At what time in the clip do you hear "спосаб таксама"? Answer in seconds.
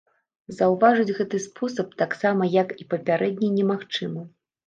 1.43-2.49